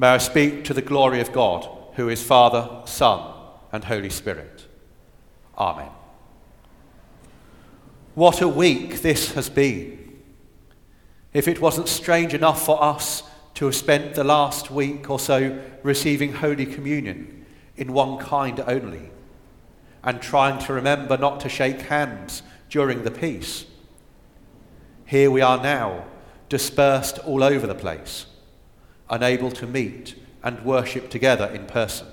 [0.00, 3.34] May I speak to the glory of God, who is Father, Son,
[3.72, 4.68] and Holy Spirit.
[5.58, 5.90] Amen.
[8.14, 10.20] What a week this has been.
[11.32, 13.24] If it wasn't strange enough for us
[13.54, 17.44] to have spent the last week or so receiving Holy Communion
[17.76, 19.10] in one kind only,
[20.04, 23.66] and trying to remember not to shake hands during the peace.
[25.06, 26.04] Here we are now,
[26.48, 28.26] dispersed all over the place,
[29.10, 32.06] unable to meet and worship together in person.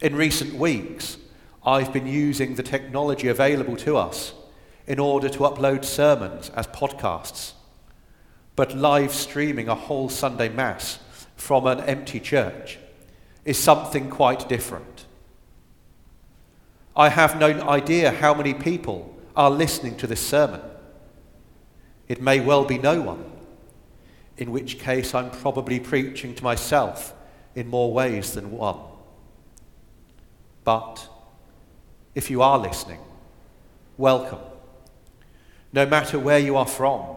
[0.00, 1.18] In recent weeks,
[1.64, 4.32] I've been using the technology available to us
[4.86, 7.52] in order to upload sermons as podcasts.
[8.56, 10.98] But live streaming a whole Sunday Mass
[11.36, 12.78] from an empty church
[13.44, 15.06] is something quite different.
[16.96, 20.60] I have no idea how many people are listening to this sermon.
[22.08, 23.24] It may well be no one,
[24.40, 27.14] in which case I'm probably preaching to myself
[27.54, 28.78] in more ways than one.
[30.64, 31.06] But
[32.14, 33.00] if you are listening,
[33.98, 34.40] welcome.
[35.74, 37.16] No matter where you are from,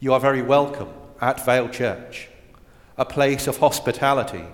[0.00, 0.88] you are very welcome
[1.20, 2.28] at Vale Church,
[2.98, 4.44] a place of hospitality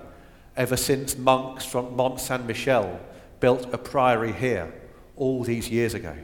[0.57, 3.01] ever since monks from Mont Saint Michel
[3.41, 4.73] built a priory here
[5.17, 6.15] all these years ago.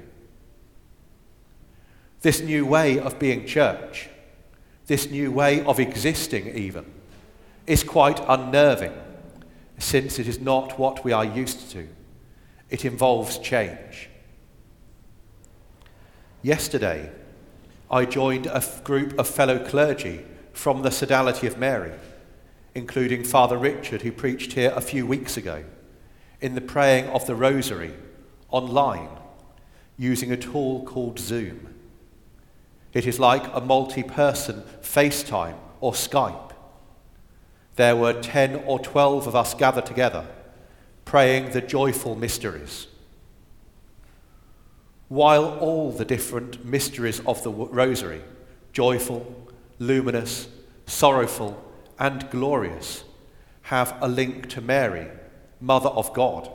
[2.21, 4.11] This new way of being church,
[4.87, 6.85] this new way of existing, even,
[7.67, 8.93] is quite unnerving
[9.79, 11.89] since it is not what we are used to.
[12.71, 14.09] It involves change.
[16.43, 17.11] Yesterday,
[17.91, 21.93] I joined a f- group of fellow clergy from the Sodality of Mary,
[22.75, 25.65] including Father Richard, who preached here a few weeks ago,
[26.41, 27.95] in the praying of the Rosary
[28.51, 29.09] online
[29.99, 31.76] using a tool called Zoom.
[32.97, 36.53] It is like a multi person FaceTime or Skype.
[37.75, 40.27] There were 10 or 12 of us gathered together
[41.05, 42.87] praying the joyful mysteries.
[45.09, 48.23] While all the different mysteries of the Rosary,
[48.73, 49.47] joyful,
[49.79, 50.49] luminous,
[50.87, 51.63] sorrowful,
[51.99, 53.05] and glorious,
[53.65, 55.09] have a link to Mary,
[55.61, 56.49] Mother of God,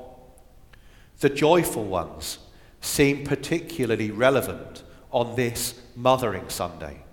[1.20, 2.40] the joyful ones
[2.82, 7.04] seem particularly relevant on this Mothering Sunday.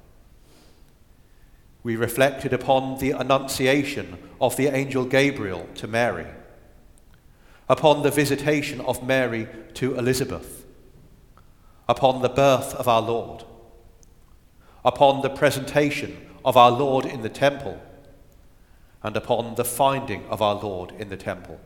[1.83, 6.27] We reflected upon the annunciation of the angel Gabriel to Mary
[7.69, 10.65] upon the visitation of Mary to Elizabeth,
[11.89, 13.45] upon the birth of our Lord,
[14.85, 17.81] upon the presentation of our Lord in the temple,
[19.03, 21.61] and upon the finding of our Lord in the temple.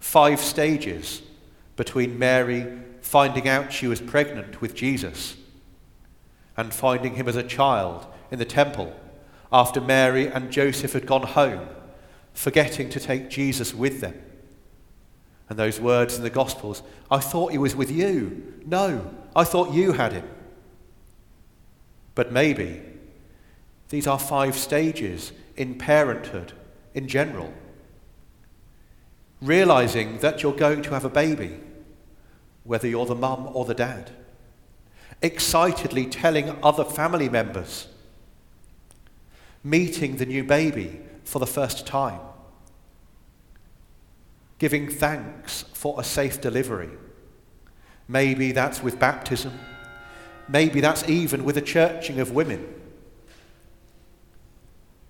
[0.00, 1.22] Five stages
[1.80, 2.66] between Mary
[3.00, 5.34] finding out she was pregnant with Jesus
[6.54, 8.94] and finding him as a child in the temple
[9.50, 11.66] after Mary and Joseph had gone home
[12.34, 14.20] forgetting to take Jesus with them.
[15.48, 18.60] And those words in the Gospels, I thought he was with you.
[18.66, 20.28] No, I thought you had him.
[22.14, 22.82] But maybe
[23.88, 26.52] these are five stages in parenthood
[26.92, 27.54] in general.
[29.40, 31.58] Realizing that you're going to have a baby,
[32.64, 34.10] whether you're the mum or the dad.
[35.22, 37.88] Excitedly telling other family members.
[39.62, 42.20] Meeting the new baby for the first time
[44.60, 46.90] giving thanks for a safe delivery.
[48.06, 49.58] Maybe that's with baptism.
[50.48, 52.68] Maybe that's even with a churching of women.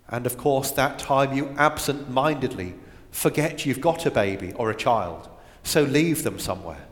[0.09, 2.75] And of course, that time you absent mindedly
[3.11, 5.29] forget you've got a baby or a child,
[5.65, 6.87] so leave them somewhere.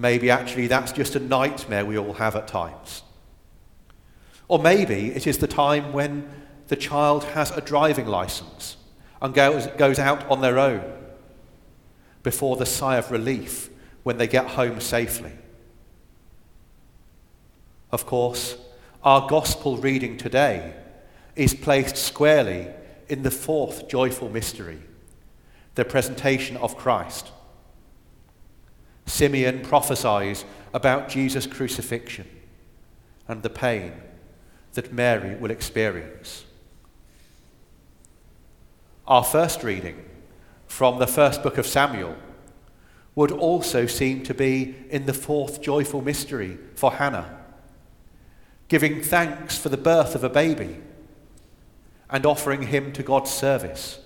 [0.00, 3.02] Maybe actually that's just a nightmare we all have at times.
[4.48, 6.26] Or maybe it is the time when
[6.68, 8.78] the child has a driving license
[9.20, 10.82] and goes, goes out on their own
[12.22, 13.68] before the sigh of relief
[14.02, 15.32] when they get home safely.
[17.92, 18.56] Of course,
[19.04, 20.76] our gospel reading today
[21.36, 22.68] is placed squarely
[23.10, 24.80] in the fourth joyful mystery,
[25.74, 27.32] the presentation of Christ.
[29.10, 32.26] Simeon prophesies about Jesus' crucifixion
[33.26, 33.92] and the pain
[34.74, 36.44] that Mary will experience.
[39.06, 40.04] Our first reading
[40.68, 42.16] from the first book of Samuel
[43.16, 47.38] would also seem to be in the fourth joyful mystery for Hannah,
[48.68, 50.78] giving thanks for the birth of a baby
[52.08, 53.98] and offering him to God's service.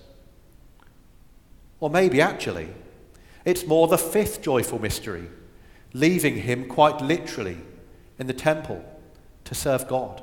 [1.81, 2.69] Or maybe actually,
[3.45, 5.29] it's more the fifth joyful mystery,
[5.93, 7.59] leaving him quite literally
[8.19, 8.85] in the temple
[9.45, 10.23] to serve God.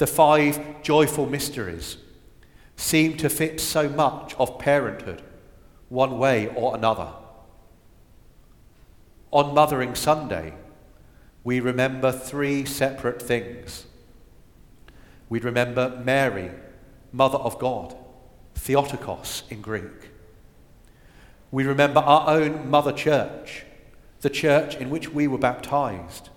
[0.00, 1.98] the five joyful mysteries,
[2.74, 5.20] seem to fit so much of parenthood,
[5.90, 7.12] one way or another.
[9.30, 10.54] On Mothering Sunday,
[11.44, 13.84] we remember three separate things.
[15.28, 16.50] We remember Mary,
[17.12, 17.94] Mother of God,
[18.54, 20.10] Theotokos in Greek.
[21.50, 23.64] We remember our own Mother Church,
[24.20, 26.28] the church in which we were baptized,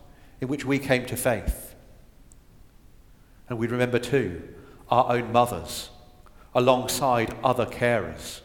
[0.41, 1.75] in which we came to faith.
[3.49, 4.41] And we remember too
[4.89, 5.89] our own mothers,
[6.53, 8.41] alongside other carers.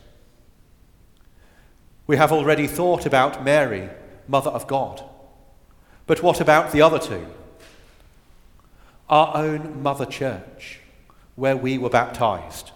[2.07, 3.91] We have already thought about Mary,
[4.27, 5.03] Mother of God.
[6.07, 7.27] But what about the other two?
[9.11, 10.81] Our own Mother Church,
[11.37, 12.73] where we were baptized.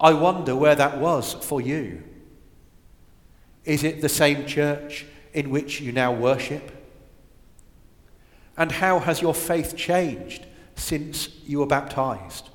[0.00, 2.02] I wonder where that was for you.
[3.64, 5.04] Is it the same church
[5.34, 6.70] in which you now worship?
[8.56, 12.48] And how has your faith changed since you were baptized?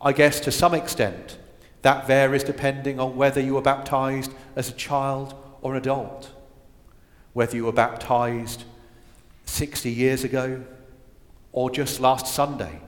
[0.00, 1.38] I guess to some extent
[1.82, 6.30] that varies depending on whether you were baptized as a child or an adult,
[7.34, 8.64] whether you were baptized
[9.44, 10.64] 60 years ago
[11.52, 12.80] or just last Sunday.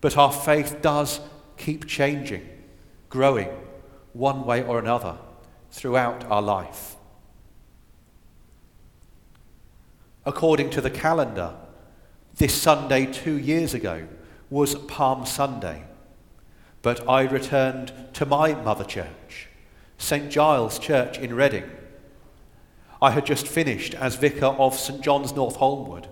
[0.00, 1.20] But our faith does
[1.56, 2.48] keep changing,
[3.08, 3.48] growing
[4.12, 5.18] one way or another
[5.70, 6.96] throughout our life.
[10.24, 11.54] According to the calendar,
[12.36, 14.06] this Sunday two years ago
[14.50, 15.84] was Palm Sunday,
[16.82, 19.48] but I returned to my mother church,
[19.96, 21.68] St Giles Church in Reading.
[23.00, 26.08] I had just finished as vicar of St John's North Holmwood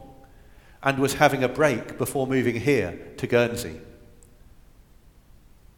[0.82, 3.80] and was having a break before moving here to Guernsey.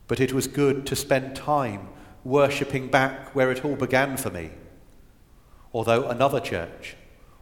[0.07, 1.89] But it was good to spend time
[2.25, 4.51] worshipping back where it all began for me,
[5.73, 6.97] although another church,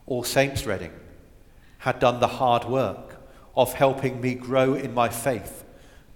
[0.07, 0.93] All Saints Reading,
[1.79, 3.21] had done the hard work
[3.57, 5.65] of helping me grow in my faith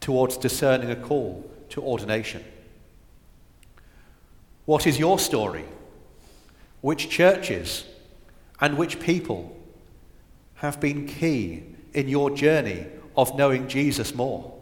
[0.00, 2.44] towards discerning a call to ordination.
[4.66, 5.64] What is your story?
[6.80, 7.84] Which churches
[8.60, 9.56] and which people
[10.60, 11.64] have been key
[11.94, 12.86] in your journey
[13.16, 14.54] of knowing Jesus more?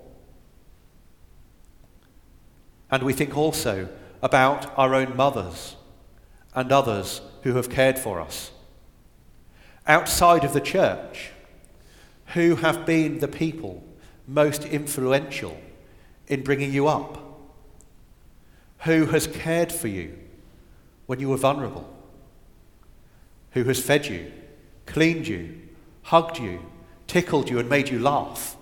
[2.90, 3.88] And we think also
[4.22, 5.74] about our own mothers
[6.54, 8.52] and others who have cared for us.
[9.86, 11.30] Outside of the church,
[12.34, 13.82] who have been the people
[14.28, 15.58] most influential
[16.28, 17.18] in bringing you up?
[18.80, 20.16] Who has cared for you
[21.06, 21.92] when you were vulnerable?
[23.52, 24.30] Who has fed you,
[24.86, 25.67] cleaned you,
[26.08, 26.58] hugged you,
[27.06, 28.56] tickled you, and made you laugh?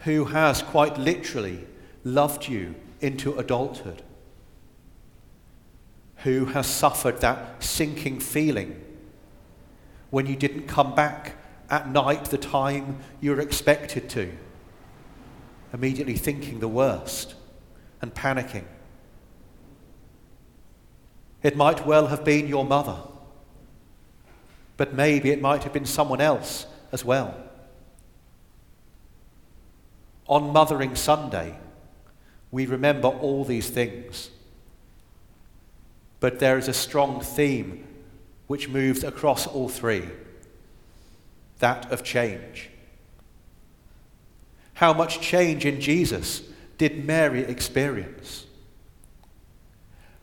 [0.00, 1.64] Who has quite literally
[2.02, 4.02] loved you into adulthood?
[6.24, 8.82] Who has suffered that sinking feeling
[10.10, 11.36] when you didn't come back
[11.70, 14.32] at night the time you were expected to,
[15.72, 17.34] immediately thinking the worst
[18.02, 18.64] and panicking.
[21.44, 22.96] It might well have been your mother,
[24.76, 27.34] but maybe it might have been someone else as well.
[30.26, 31.58] On Mothering Sunday,
[32.50, 34.30] we remember all these things.
[36.20, 37.86] But there is a strong theme
[38.46, 40.08] which moves across all three
[41.58, 42.70] that of change.
[44.74, 46.42] How much change in Jesus
[46.78, 48.44] did Mary experience?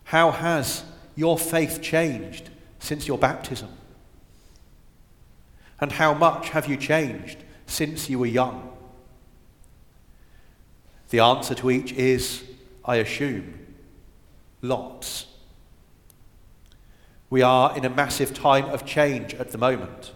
[0.05, 0.83] How has
[1.15, 2.49] your faith changed
[2.79, 3.69] since your baptism?
[5.81, 8.71] And how much have you changed since you were young?
[11.09, 12.43] The answer to each is,
[12.85, 13.65] I assume,
[14.61, 15.25] lots.
[17.29, 20.13] We are in a massive time of change at the moment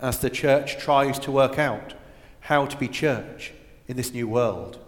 [0.00, 1.94] as the church tries to work out
[2.40, 3.52] how to be church
[3.86, 4.78] in this new world.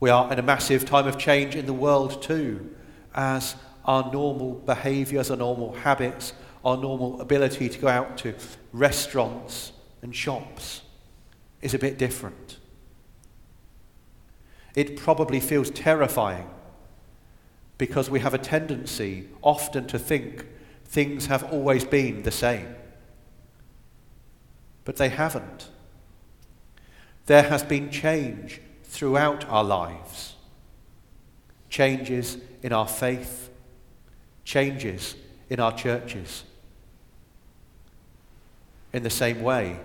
[0.00, 2.74] We are in a massive time of change in the world too,
[3.14, 6.32] as our normal behaviours, our normal habits,
[6.64, 8.34] our normal ability to go out to
[8.72, 10.82] restaurants and shops
[11.60, 12.58] is a bit different.
[14.74, 16.48] It probably feels terrifying
[17.78, 20.46] because we have a tendency often to think
[20.84, 22.74] things have always been the same
[24.84, 25.68] but they haven't.
[27.26, 30.32] There has been change throughout our lives
[31.70, 33.50] changes in our faith,
[34.44, 35.16] changes
[35.50, 36.44] in our churches.
[38.94, 39.80] In the same way,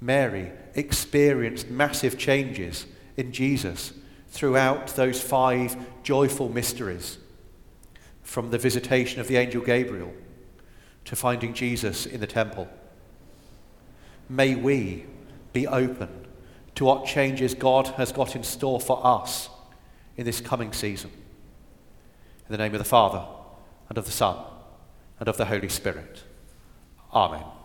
[0.00, 2.84] Mary experienced massive changes
[3.16, 3.94] in Jesus
[4.28, 7.18] throughout those five joyful mysteries
[8.22, 10.12] from the visitation of the angel Gabriel
[11.04, 12.68] to finding Jesus in the temple
[14.28, 15.06] may we
[15.52, 16.08] be open
[16.74, 19.48] to what changes God has got in store for us
[20.16, 21.10] in this coming season.
[22.48, 23.24] In the name of the Father,
[23.88, 24.36] and of the Son,
[25.20, 26.24] and of the Holy Spirit.
[27.12, 27.55] Amen.